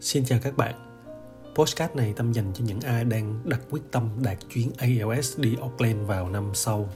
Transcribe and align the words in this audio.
Xin 0.00 0.24
chào 0.24 0.38
các 0.42 0.56
bạn. 0.56 0.74
Postcard 1.54 1.94
này 1.94 2.12
tâm 2.16 2.32
dành 2.32 2.52
cho 2.54 2.64
những 2.64 2.80
ai 2.80 3.04
đang 3.04 3.40
đặt 3.44 3.60
quyết 3.70 3.80
tâm 3.90 4.08
đạt 4.22 4.38
chuyến 4.54 4.70
ALS 4.76 5.38
đi 5.38 5.56
Auckland 5.60 6.06
vào 6.06 6.30
năm 6.30 6.50
sau. 6.54 6.88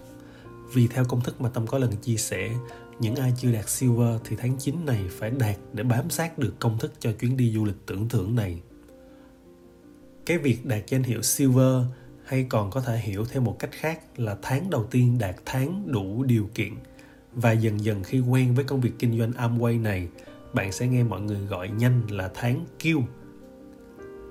Vì 0.74 0.86
theo 0.86 1.04
công 1.04 1.20
thức 1.20 1.40
mà 1.40 1.48
Tâm 1.48 1.66
có 1.66 1.78
lần 1.78 1.96
chia 1.96 2.16
sẻ, 2.16 2.50
những 3.00 3.14
ai 3.14 3.32
chưa 3.38 3.52
đạt 3.52 3.68
Silver 3.68 4.20
thì 4.24 4.36
tháng 4.36 4.56
9 4.58 4.86
này 4.86 5.00
phải 5.10 5.30
đạt 5.30 5.56
để 5.72 5.82
bám 5.82 6.10
sát 6.10 6.38
được 6.38 6.54
công 6.60 6.78
thức 6.78 6.92
cho 6.98 7.12
chuyến 7.12 7.36
đi 7.36 7.52
du 7.52 7.64
lịch 7.64 7.86
tưởng 7.86 8.08
thưởng 8.08 8.34
này. 8.34 8.60
Cái 10.26 10.38
việc 10.38 10.66
đạt 10.66 10.82
danh 10.86 11.02
hiệu 11.02 11.22
Silver 11.22 11.82
hay 12.24 12.46
còn 12.48 12.70
có 12.70 12.80
thể 12.80 12.98
hiểu 12.98 13.24
theo 13.24 13.42
một 13.42 13.56
cách 13.58 13.70
khác 13.72 14.00
là 14.16 14.36
tháng 14.42 14.70
đầu 14.70 14.84
tiên 14.90 15.18
đạt 15.18 15.36
tháng 15.44 15.92
đủ 15.92 16.22
điều 16.24 16.48
kiện 16.54 16.72
và 17.32 17.52
dần 17.52 17.84
dần 17.84 18.02
khi 18.02 18.20
quen 18.20 18.54
với 18.54 18.64
công 18.64 18.80
việc 18.80 18.92
kinh 18.98 19.18
doanh 19.18 19.32
Amway 19.32 19.82
này 19.82 20.08
bạn 20.54 20.72
sẽ 20.72 20.86
nghe 20.86 21.02
mọi 21.02 21.20
người 21.20 21.40
gọi 21.40 21.68
nhanh 21.68 22.00
là 22.10 22.30
tháng 22.34 22.64
Q. 22.80 23.02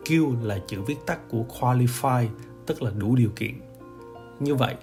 Q 0.05 0.43
là 0.43 0.59
chữ 0.67 0.81
viết 0.81 0.97
tắt 1.05 1.19
của 1.29 1.45
qualify, 1.59 2.27
tức 2.65 2.81
là 2.81 2.91
đủ 2.91 3.15
điều 3.15 3.29
kiện. 3.35 3.53
Như 4.39 4.55
vậy, 4.55 4.75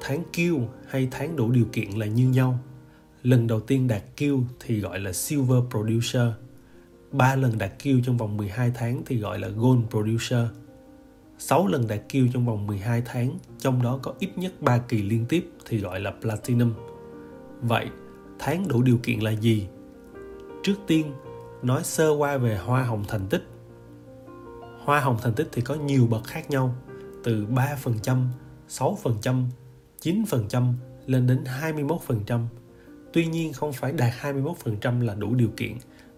tháng 0.00 0.22
Q 0.32 0.66
hay 0.88 1.08
tháng 1.10 1.36
đủ 1.36 1.50
điều 1.50 1.66
kiện 1.72 1.90
là 1.90 2.06
như 2.06 2.28
nhau. 2.28 2.58
Lần 3.22 3.46
đầu 3.46 3.60
tiên 3.60 3.88
đạt 3.88 4.02
Q 4.16 4.42
thì 4.60 4.80
gọi 4.80 5.00
là 5.00 5.12
Silver 5.12 5.58
Producer. 5.70 6.28
Ba 7.12 7.36
lần 7.36 7.58
đạt 7.58 7.72
Q 7.82 8.02
trong 8.04 8.16
vòng 8.16 8.36
12 8.36 8.72
tháng 8.74 9.02
thì 9.06 9.18
gọi 9.18 9.38
là 9.38 9.48
Gold 9.48 9.80
Producer. 9.90 10.46
6 11.38 11.66
lần 11.66 11.88
đạt 11.88 12.00
Q 12.08 12.28
trong 12.32 12.46
vòng 12.46 12.66
12 12.66 13.02
tháng, 13.04 13.38
trong 13.58 13.82
đó 13.82 13.98
có 14.02 14.14
ít 14.18 14.38
nhất 14.38 14.52
3 14.60 14.78
kỳ 14.78 15.02
liên 15.02 15.26
tiếp 15.28 15.50
thì 15.66 15.78
gọi 15.78 16.00
là 16.00 16.10
Platinum. 16.20 16.72
Vậy, 17.62 17.86
tháng 18.38 18.68
đủ 18.68 18.82
điều 18.82 18.98
kiện 19.02 19.20
là 19.20 19.30
gì 19.30 19.66
trước 20.62 20.76
tiên 20.86 21.12
nói 21.62 21.84
sơ 21.84 22.10
qua 22.10 22.36
về 22.36 22.56
hoa 22.56 22.84
hồng 22.84 23.04
thành 23.08 23.26
tích 23.30 23.42
hoa 24.84 25.00
hồng 25.00 25.18
thành 25.22 25.34
tích 25.34 25.48
thì 25.52 25.62
có 25.62 25.74
nhiều 25.74 26.06
bậc 26.06 26.24
khác 26.24 26.50
nhau 26.50 26.74
từ 27.24 27.46
3%, 27.46 28.26
6%, 28.68 29.44
9% 30.02 30.72
lên 31.06 31.26
đến 31.26 31.44
21%. 31.62 32.46
Tuy 33.12 33.26
nhiên 33.26 33.52
không 33.52 33.72
phải 33.72 33.92
đạt 33.92 34.12
21% 34.22 35.04
là 35.04 35.14
đủ 35.14 35.34
điều 35.34 35.50
kiện 35.56 35.72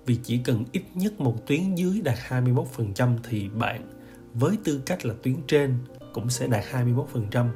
vì 0.07 0.19
chỉ 0.23 0.39
cần 0.39 0.65
ít 0.73 0.83
nhất 0.95 1.21
một 1.21 1.47
tuyến 1.47 1.75
dưới 1.75 2.01
đạt 2.05 2.19
21% 2.29 3.17
thì 3.29 3.49
bạn 3.49 3.91
với 4.35 4.59
tư 4.65 4.81
cách 4.87 5.07
là 5.07 5.15
tuyến 5.23 5.37
trên 5.47 5.79
cũng 6.13 6.31
sẽ 6.31 6.47
đạt 6.47 6.65
21%. 6.73 7.49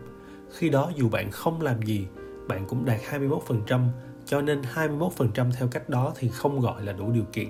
Khi 0.52 0.68
đó 0.68 0.92
dù 0.96 1.08
bạn 1.08 1.30
không 1.30 1.60
làm 1.60 1.82
gì, 1.82 2.06
bạn 2.48 2.64
cũng 2.68 2.84
đạt 2.84 3.00
21% 3.10 3.86
cho 4.28 4.40
nên 4.40 4.62
21% 4.74 5.52
theo 5.52 5.68
cách 5.68 5.88
đó 5.88 6.12
thì 6.16 6.28
không 6.28 6.60
gọi 6.60 6.84
là 6.84 6.92
đủ 6.92 7.12
điều 7.12 7.24
kiện. 7.32 7.48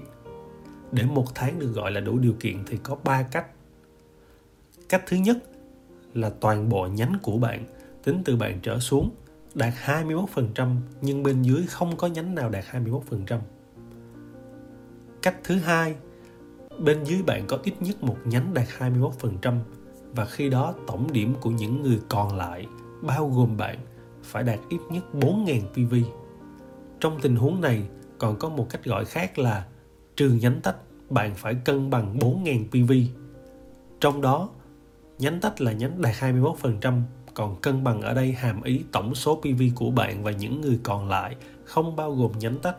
Để 0.93 1.03
một 1.03 1.34
tháng 1.34 1.59
được 1.59 1.73
gọi 1.73 1.91
là 1.91 2.01
đủ 2.01 2.19
điều 2.19 2.34
kiện 2.41 2.65
thì 2.67 2.79
có 2.83 2.97
3 3.05 3.23
cách. 3.23 3.47
Cách 4.89 5.03
thứ 5.06 5.17
nhất 5.17 5.39
là 6.15 6.31
toàn 6.41 6.69
bộ 6.69 6.87
nhánh 6.87 7.19
của 7.23 7.39
bạn 7.39 7.65
tính 8.05 8.23
từ 8.25 8.37
bạn 8.37 8.61
trở 8.62 8.79
xuống 8.79 9.11
đạt 9.55 9.75
21% 9.84 10.77
nhưng 11.01 11.23
bên 11.23 11.43
dưới 11.43 11.67
không 11.67 11.97
có 11.97 12.06
nhánh 12.06 12.34
nào 12.34 12.51
đạt 12.51 12.65
21%. 12.73 13.39
Cách 15.23 15.37
thứ 15.45 15.55
hai, 15.55 15.95
bên 16.79 17.05
dưới 17.05 17.23
bạn 17.23 17.45
có 17.49 17.59
ít 17.62 17.75
nhất 17.81 18.03
một 18.03 18.17
nhánh 18.25 18.55
đạt 18.55 18.67
21% 18.79 19.59
và 20.12 20.25
khi 20.25 20.51
đó 20.51 20.75
tổng 20.87 21.12
điểm 21.12 21.34
của 21.41 21.51
những 21.51 21.83
người 21.83 22.01
còn 22.09 22.37
lại 22.37 22.67
bao 23.03 23.29
gồm 23.29 23.56
bạn 23.56 23.79
phải 24.23 24.43
đạt 24.43 24.59
ít 24.69 24.81
nhất 24.91 25.05
4.000 25.12 25.61
PV 25.61 25.95
trong 27.00 27.20
tình 27.20 27.36
huống 27.36 27.60
này 27.60 27.82
còn 28.18 28.36
có 28.38 28.48
một 28.48 28.66
cách 28.70 28.84
gọi 28.84 29.04
khác 29.04 29.38
là 29.38 29.66
trừ 30.16 30.30
nhánh 30.30 30.60
tách 30.60 30.77
bạn 31.10 31.34
phải 31.34 31.54
cân 31.54 31.91
bằng 31.91 32.18
4.000 32.18 32.64
PV. 32.68 32.92
Trong 34.00 34.20
đó, 34.20 34.48
nhánh 35.19 35.41
tách 35.41 35.60
là 35.60 35.72
nhánh 35.72 36.02
đạt 36.02 36.14
21%, 36.14 37.00
còn 37.34 37.60
cân 37.60 37.84
bằng 37.84 38.03
ở 38.03 38.14
đây 38.14 38.32
hàm 38.32 38.62
ý 38.62 38.81
tổng 38.92 39.14
số 39.14 39.37
PV 39.37 39.62
của 39.75 39.91
bạn 39.91 40.22
và 40.22 40.31
những 40.31 40.60
người 40.60 40.78
còn 40.82 41.08
lại 41.08 41.37
không 41.64 41.97
bao 41.97 42.14
gồm 42.14 42.32
nhánh 42.38 42.58
tách. 42.58 42.76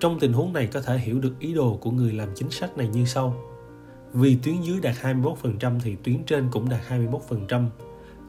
Trong 0.00 0.20
tình 0.20 0.32
huống 0.32 0.52
này 0.52 0.66
có 0.66 0.80
thể 0.80 0.98
hiểu 0.98 1.20
được 1.20 1.38
ý 1.38 1.54
đồ 1.54 1.78
của 1.80 1.90
người 1.90 2.12
làm 2.12 2.28
chính 2.34 2.50
sách 2.50 2.76
này 2.76 2.88
như 2.88 3.04
sau. 3.04 3.36
Vì 4.12 4.38
tuyến 4.42 4.60
dưới 4.60 4.80
đạt 4.80 4.94
21% 5.02 5.80
thì 5.80 5.96
tuyến 6.04 6.24
trên 6.24 6.48
cũng 6.50 6.68
đạt 6.68 6.80
21%. 6.88 7.66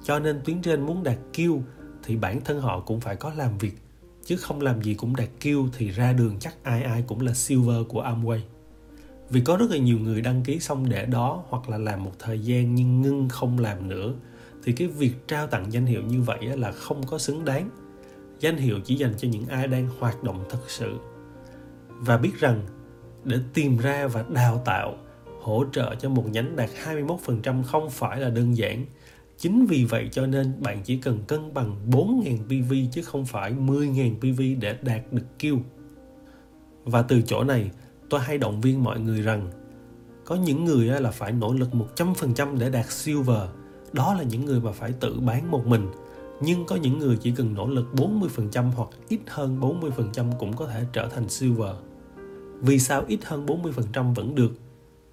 Cho 0.03 0.19
nên 0.19 0.41
tuyến 0.45 0.61
trên 0.61 0.81
muốn 0.81 1.03
đạt 1.03 1.17
Q 1.33 1.61
thì 2.03 2.15
bản 2.15 2.41
thân 2.41 2.61
họ 2.61 2.79
cũng 2.79 2.99
phải 2.99 3.15
có 3.15 3.33
làm 3.37 3.57
việc 3.57 3.73
chứ 4.25 4.37
không 4.37 4.61
làm 4.61 4.81
gì 4.81 4.93
cũng 4.93 5.15
đạt 5.15 5.29
kêu 5.39 5.67
thì 5.77 5.89
ra 5.89 6.13
đường 6.13 6.35
chắc 6.39 6.63
ai 6.63 6.83
ai 6.83 7.03
cũng 7.07 7.21
là 7.21 7.33
silver 7.33 7.87
của 7.89 8.03
Amway. 8.03 8.39
Vì 9.29 9.41
có 9.41 9.57
rất 9.57 9.71
là 9.71 9.77
nhiều 9.77 9.99
người 9.99 10.21
đăng 10.21 10.43
ký 10.43 10.59
xong 10.59 10.89
để 10.89 11.05
đó 11.05 11.43
hoặc 11.49 11.69
là 11.69 11.77
làm 11.77 12.03
một 12.03 12.11
thời 12.19 12.39
gian 12.39 12.75
nhưng 12.75 13.01
ngưng 13.01 13.29
không 13.29 13.59
làm 13.59 13.87
nữa, 13.87 14.13
thì 14.63 14.73
cái 14.73 14.87
việc 14.87 15.27
trao 15.27 15.47
tặng 15.47 15.73
danh 15.73 15.85
hiệu 15.85 16.01
như 16.01 16.21
vậy 16.21 16.57
là 16.57 16.71
không 16.71 17.07
có 17.07 17.17
xứng 17.17 17.45
đáng. 17.45 17.69
Danh 18.39 18.57
hiệu 18.57 18.79
chỉ 18.85 18.95
dành 18.95 19.13
cho 19.17 19.27
những 19.27 19.47
ai 19.47 19.67
đang 19.67 19.87
hoạt 19.99 20.23
động 20.23 20.45
thật 20.49 20.59
sự. 20.67 20.97
Và 21.87 22.17
biết 22.17 22.39
rằng, 22.39 22.61
để 23.23 23.37
tìm 23.53 23.77
ra 23.77 24.07
và 24.07 24.25
đào 24.29 24.61
tạo, 24.65 24.95
hỗ 25.41 25.65
trợ 25.71 25.95
cho 25.95 26.09
một 26.09 26.25
nhánh 26.31 26.55
đạt 26.55 26.69
21% 26.85 27.63
không 27.63 27.89
phải 27.89 28.19
là 28.19 28.29
đơn 28.29 28.57
giản 28.57 28.85
Chính 29.41 29.65
vì 29.65 29.85
vậy 29.85 30.09
cho 30.11 30.27
nên 30.27 30.53
bạn 30.61 30.81
chỉ 30.83 30.97
cần 30.97 31.19
cân 31.27 31.53
bằng 31.53 31.75
4.000 31.89 32.37
PV 32.37 32.73
chứ 32.91 33.01
không 33.01 33.25
phải 33.25 33.53
10.000 33.53 34.15
PV 34.15 34.61
để 34.61 34.77
đạt 34.81 35.13
được 35.13 35.25
kêu. 35.39 35.57
Và 36.83 37.01
từ 37.01 37.21
chỗ 37.21 37.43
này, 37.43 37.71
tôi 38.09 38.19
hay 38.19 38.37
động 38.37 38.61
viên 38.61 38.83
mọi 38.83 38.99
người 38.99 39.21
rằng 39.21 39.51
có 40.25 40.35
những 40.35 40.65
người 40.65 40.85
là 40.85 41.11
phải 41.11 41.31
nỗ 41.31 41.53
lực 41.53 41.69
100% 41.95 42.57
để 42.57 42.69
đạt 42.69 42.85
silver. 42.91 43.49
Đó 43.93 44.13
là 44.13 44.23
những 44.23 44.45
người 44.45 44.59
mà 44.59 44.71
phải 44.71 44.91
tự 44.99 45.19
bán 45.19 45.51
một 45.51 45.67
mình. 45.67 45.87
Nhưng 46.41 46.65
có 46.65 46.75
những 46.75 46.99
người 46.99 47.17
chỉ 47.21 47.31
cần 47.31 47.53
nỗ 47.53 47.67
lực 47.67 47.85
40% 47.93 48.71
hoặc 48.71 48.89
ít 49.09 49.19
hơn 49.27 49.59
40% 49.59 50.31
cũng 50.39 50.55
có 50.55 50.67
thể 50.67 50.85
trở 50.93 51.07
thành 51.07 51.29
silver. 51.29 51.75
Vì 52.61 52.79
sao 52.79 53.03
ít 53.07 53.19
hơn 53.25 53.45
40% 53.45 54.13
vẫn 54.13 54.35
được? 54.35 54.51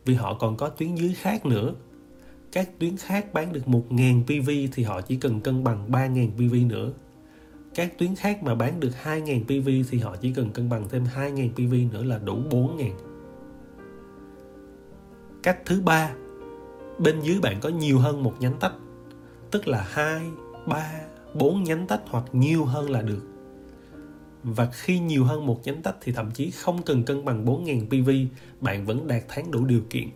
Vì 0.04 0.14
họ 0.14 0.34
còn 0.34 0.56
có 0.56 0.68
tuyến 0.68 0.94
dưới 0.94 1.14
khác 1.14 1.46
nữa 1.46 1.74
các 2.52 2.78
tuyến 2.78 2.96
khác 2.96 3.32
bán 3.32 3.52
được 3.52 3.62
1.000 3.66 4.22
PV 4.24 4.50
thì 4.72 4.82
họ 4.82 5.00
chỉ 5.00 5.16
cần 5.16 5.40
cân 5.40 5.64
bằng 5.64 5.90
3.000 5.90 6.30
PV 6.30 6.70
nữa. 6.70 6.92
Các 7.74 7.98
tuyến 7.98 8.14
khác 8.14 8.42
mà 8.42 8.54
bán 8.54 8.80
được 8.80 8.90
2.000 9.02 9.44
PV 9.44 9.88
thì 9.90 9.98
họ 9.98 10.16
chỉ 10.16 10.32
cần 10.32 10.50
cân 10.50 10.68
bằng 10.68 10.88
thêm 10.88 11.04
2.000 11.14 11.50
PV 11.50 11.94
nữa 11.94 12.04
là 12.04 12.18
đủ 12.18 12.36
4.000. 12.50 12.90
Cách 15.42 15.58
thứ 15.66 15.80
ba, 15.80 16.14
bên 16.98 17.20
dưới 17.20 17.40
bạn 17.40 17.60
có 17.60 17.68
nhiều 17.68 17.98
hơn 17.98 18.22
một 18.22 18.34
nhánh 18.40 18.56
tách, 18.60 18.74
tức 19.50 19.68
là 19.68 19.86
2, 19.90 20.20
3, 20.66 20.92
4 21.34 21.62
nhánh 21.62 21.86
tách 21.86 22.02
hoặc 22.06 22.24
nhiều 22.32 22.64
hơn 22.64 22.90
là 22.90 23.02
được. 23.02 23.22
Và 24.42 24.68
khi 24.72 24.98
nhiều 24.98 25.24
hơn 25.24 25.46
một 25.46 25.60
nhánh 25.64 25.82
tách 25.82 25.96
thì 26.00 26.12
thậm 26.12 26.30
chí 26.30 26.50
không 26.50 26.82
cần 26.82 27.04
cân 27.04 27.24
bằng 27.24 27.44
4.000 27.44 27.86
PV, 27.86 28.34
bạn 28.60 28.84
vẫn 28.86 29.06
đạt 29.06 29.22
tháng 29.28 29.50
đủ 29.50 29.64
điều 29.64 29.80
kiện 29.90 30.08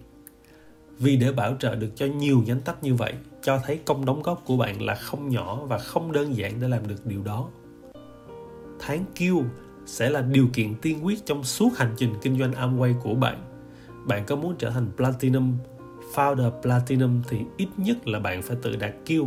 vì 1.03 1.17
để 1.17 1.33
bảo 1.33 1.57
trợ 1.59 1.75
được 1.75 1.91
cho 1.95 2.07
nhiều 2.07 2.43
nhánh 2.47 2.61
tách 2.61 2.83
như 2.83 2.95
vậy, 2.95 3.15
cho 3.43 3.61
thấy 3.65 3.81
công 3.85 4.05
đóng 4.05 4.23
góp 4.23 4.43
của 4.45 4.57
bạn 4.57 4.83
là 4.83 4.95
không 4.95 5.29
nhỏ 5.29 5.61
và 5.65 5.79
không 5.79 6.13
đơn 6.13 6.37
giản 6.37 6.61
để 6.61 6.69
làm 6.69 6.89
được 6.89 7.07
điều 7.07 7.23
đó. 7.23 7.49
Tháng 8.81 9.05
Q 9.15 9.45
sẽ 9.87 10.11
là 10.11 10.21
điều 10.21 10.49
kiện 10.53 10.75
tiên 10.75 11.07
quyết 11.07 11.27
trong 11.27 11.45
suốt 11.45 11.71
hành 11.77 11.95
trình 11.97 12.15
kinh 12.23 12.39
doanh 12.39 12.53
Amway 12.53 13.01
của 13.01 13.15
bạn. 13.15 13.45
Bạn 14.07 14.25
có 14.27 14.37
muốn 14.37 14.55
trở 14.59 14.71
thành 14.71 14.87
Platinum, 14.97 15.57
Founder 16.15 16.51
Platinum 16.63 17.23
thì 17.29 17.39
ít 17.57 17.69
nhất 17.77 18.09
là 18.09 18.19
bạn 18.19 18.43
phải 18.43 18.57
tự 18.63 18.77
đạt 18.77 18.95
Q 19.07 19.27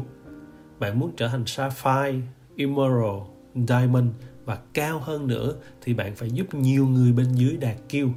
bạn 0.79 0.99
muốn 0.99 1.11
trở 1.17 1.27
thành 1.27 1.45
Sapphire, 1.45 2.21
Emerald, 2.57 3.21
Diamond 3.55 4.07
và 4.45 4.57
cao 4.73 4.99
hơn 4.99 5.27
nữa 5.27 5.55
thì 5.81 5.93
bạn 5.93 6.15
phải 6.15 6.31
giúp 6.31 6.53
nhiều 6.53 6.87
người 6.87 7.11
bên 7.11 7.35
dưới 7.35 7.57
đạt 7.57 7.75
Q 7.89 8.09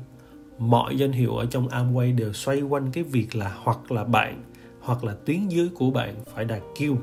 mọi 0.59 0.99
danh 0.99 1.13
hiệu 1.13 1.37
ở 1.37 1.47
trong 1.47 1.69
Amway 1.69 2.17
đều 2.17 2.33
xoay 2.33 2.61
quanh 2.61 2.91
cái 2.93 3.05
việc 3.05 3.37
là 3.37 3.57
hoặc 3.63 3.93
là 3.93 4.05
bạn 4.05 4.43
hoặc 4.81 5.05
là 5.05 5.15
tuyến 5.25 5.49
dưới 5.49 5.69
của 5.75 5.91
bạn 5.91 6.15
phải 6.35 6.45
đạt 6.45 6.63
Q. 6.75 6.97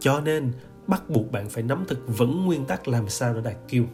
Cho 0.00 0.20
nên 0.20 0.52
bắt 0.86 1.10
buộc 1.10 1.32
bạn 1.32 1.48
phải 1.48 1.62
nắm 1.62 1.84
thực 1.88 2.18
vững 2.18 2.46
nguyên 2.46 2.64
tắc 2.64 2.88
làm 2.88 3.08
sao 3.08 3.34
để 3.34 3.40
đạt 3.40 3.56
Q. 3.68 3.84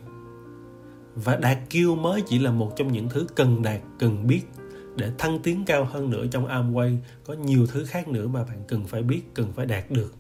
Và 1.15 1.37
đạt 1.37 1.59
Q 1.71 1.97
mới 1.97 2.23
chỉ 2.23 2.39
là 2.39 2.51
một 2.51 2.73
trong 2.77 2.93
những 2.93 3.09
thứ 3.09 3.27
cần 3.35 3.63
đạt, 3.63 3.81
cần 3.99 4.27
biết 4.27 4.43
để 4.97 5.13
thăng 5.19 5.39
tiến 5.39 5.65
cao 5.67 5.85
hơn 5.85 6.11
nữa 6.11 6.27
trong 6.31 6.47
Amway 6.47 6.97
có 7.25 7.35
nhiều 7.35 7.67
thứ 7.67 7.85
khác 7.85 8.09
nữa 8.09 8.29
mà 8.29 8.45
bạn 8.45 8.63
cần 8.69 8.85
phải 8.85 9.03
biết, 9.03 9.23
cần 9.35 9.53
phải 9.53 9.67
đạt 9.67 9.91
được. 9.91 10.15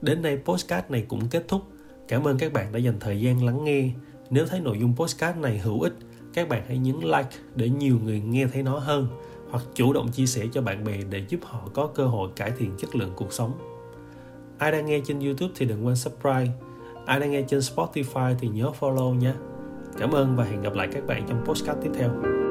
Đến 0.00 0.22
đây 0.22 0.38
postcard 0.44 0.90
này 0.90 1.04
cũng 1.08 1.28
kết 1.28 1.44
thúc. 1.48 1.62
Cảm 2.08 2.26
ơn 2.26 2.38
các 2.38 2.52
bạn 2.52 2.72
đã 2.72 2.78
dành 2.78 3.00
thời 3.00 3.20
gian 3.20 3.44
lắng 3.44 3.64
nghe. 3.64 3.90
Nếu 4.30 4.46
thấy 4.46 4.60
nội 4.60 4.78
dung 4.80 4.96
postcard 4.96 5.38
này 5.38 5.58
hữu 5.58 5.80
ích 5.80 5.94
các 6.34 6.48
bạn 6.48 6.62
hãy 6.68 6.78
nhấn 6.78 6.96
like 7.00 7.28
để 7.54 7.68
nhiều 7.68 7.98
người 8.04 8.20
nghe 8.20 8.46
thấy 8.52 8.62
nó 8.62 8.78
hơn, 8.78 9.08
hoặc 9.50 9.64
chủ 9.74 9.92
động 9.92 10.08
chia 10.08 10.26
sẻ 10.26 10.46
cho 10.52 10.62
bạn 10.62 10.84
bè 10.84 10.98
để 11.10 11.24
giúp 11.28 11.40
họ 11.42 11.60
có 11.74 11.86
cơ 11.86 12.06
hội 12.06 12.30
cải 12.36 12.52
thiện 12.58 12.70
chất 12.78 12.96
lượng 12.96 13.12
cuộc 13.16 13.32
sống. 13.32 13.52
Ai 14.58 14.72
đang 14.72 14.86
nghe 14.86 15.00
trên 15.04 15.20
YouTube 15.20 15.52
thì 15.56 15.66
đừng 15.66 15.86
quên 15.86 15.96
subscribe. 15.96 16.50
Ai 17.06 17.20
đang 17.20 17.30
nghe 17.30 17.42
trên 17.48 17.60
Spotify 17.60 18.34
thì 18.40 18.48
nhớ 18.48 18.70
follow 18.80 19.14
nhé 19.14 19.32
Cảm 19.98 20.12
ơn 20.12 20.36
và 20.36 20.44
hẹn 20.44 20.62
gặp 20.62 20.74
lại 20.74 20.88
các 20.92 21.06
bạn 21.06 21.26
trong 21.28 21.44
podcast 21.44 21.78
tiếp 21.82 21.90
theo. 21.94 22.41